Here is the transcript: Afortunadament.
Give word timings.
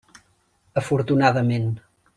Afortunadament. 0.81 1.71